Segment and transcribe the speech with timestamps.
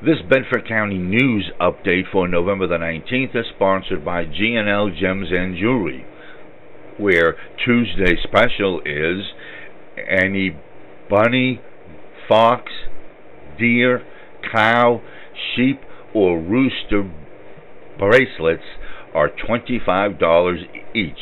[0.00, 5.56] This Bedford County News update for November the 19th is sponsored by G&L Gems and
[5.56, 6.06] Jewelry,
[6.98, 9.24] where Tuesday special is
[9.96, 10.56] any
[11.10, 11.60] bunny,
[12.28, 12.70] fox,
[13.58, 14.06] deer,
[14.54, 15.00] cow,
[15.56, 15.80] sheep,
[16.14, 17.10] or rooster
[17.98, 18.62] bracelets
[19.12, 20.58] are $25
[20.94, 21.18] each.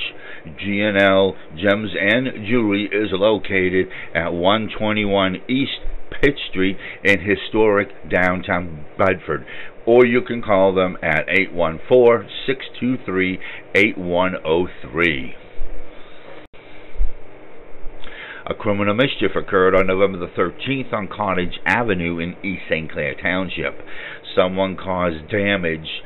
[0.61, 5.81] G&L Gems and Jewelry is located at 121 East
[6.11, 9.47] Pitt Street in historic downtown Bedford.
[9.87, 13.39] Or you can call them at 814 623
[13.75, 15.35] 8103.
[18.49, 22.91] A criminal mischief occurred on November the 13th on Cottage Avenue in East St.
[22.93, 23.81] Clair Township.
[24.37, 26.03] Someone caused damage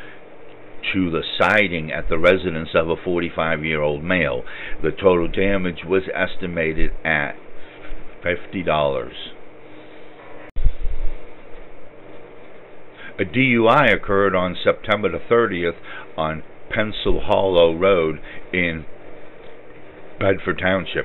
[0.95, 4.43] to the siding at the residence of a 45 year old male.
[4.83, 7.33] The total damage was estimated at
[8.25, 9.11] $50.
[13.21, 15.77] A DUI occurred on September the 30th
[16.17, 18.19] on Pencil Hollow Road
[18.51, 18.87] in
[20.19, 21.05] Bedford Township.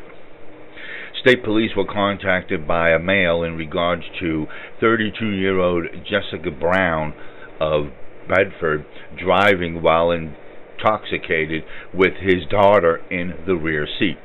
[1.19, 4.47] State police were contacted by a male in regards to
[4.79, 7.13] 32 year old Jessica Brown
[7.59, 7.87] of
[8.29, 8.85] Bedford
[9.21, 14.17] driving while intoxicated with his daughter in the rear seat.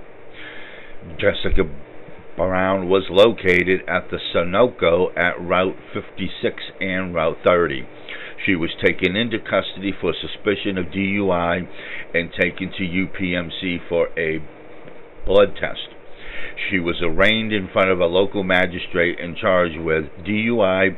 [1.19, 1.65] Jessica
[2.37, 7.87] Brown was located at the Sunoco at Route 56 and Route 30.
[8.47, 11.69] She was taken into custody for suspicion of DUI
[12.15, 14.43] and taken to UPMC for a
[15.27, 15.89] blood test.
[16.71, 20.97] She was arraigned in front of a local magistrate and charged with DUI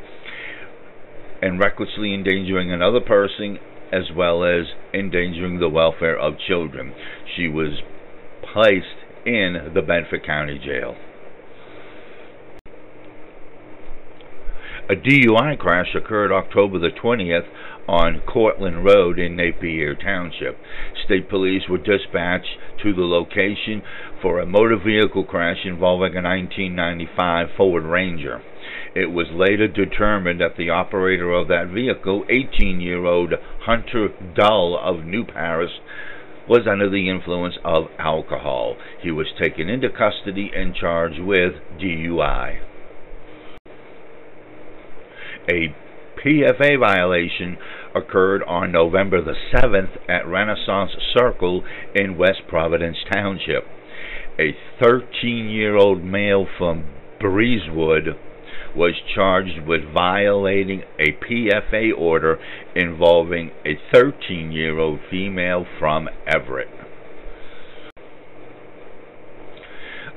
[1.42, 3.58] and recklessly endangering another person
[3.92, 6.94] as well as endangering the welfare of children.
[7.36, 7.82] She was
[8.52, 10.96] placed in the Bedford County Jail.
[14.92, 17.46] A DUI crash occurred October the 20th
[17.88, 20.58] on Cortland Road in Napier Township.
[21.06, 23.80] State police were dispatched to the location
[24.20, 28.42] for a motor vehicle crash involving a 1995 Ford Ranger.
[28.94, 34.78] It was later determined that the operator of that vehicle, 18 year old Hunter Dull
[34.78, 35.72] of New Paris,
[36.46, 38.76] was under the influence of alcohol.
[39.00, 42.71] He was taken into custody and charged with DUI
[45.48, 45.74] a
[46.24, 47.56] PFA violation
[47.94, 51.64] occurred on November the 7th at Renaissance Circle
[51.94, 53.64] in West Providence Township.
[54.38, 56.84] A 13 year old male from
[57.20, 58.16] Breezewood
[58.74, 62.38] was charged with violating a PFA order
[62.74, 66.81] involving a 13 year old female from Everett.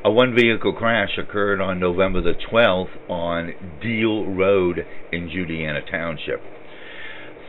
[0.06, 6.40] A one vehicle crash occurred on November the 12th on Deal Road in Juniata Township.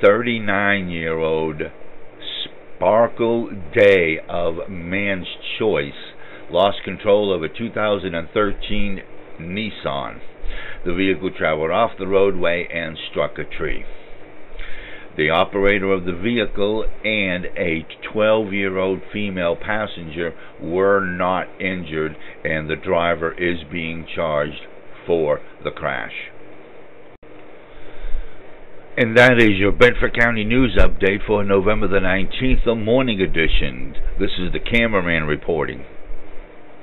[0.03, 1.61] 39 year old
[2.79, 5.27] Sparkle Day of Manns
[5.59, 5.93] Choice
[6.51, 9.03] lost control of a 2013
[9.39, 10.21] Nissan.
[10.87, 13.85] The vehicle traveled off the roadway and struck a tree.
[15.17, 22.17] The operator of the vehicle and a 12 year old female passenger were not injured,
[22.45, 24.67] and the driver is being charged
[25.07, 26.13] for the crash.
[28.99, 33.95] And that is your Bedford County News Update for November the 19th, the morning edition.
[34.19, 35.85] This is the cameraman reporting.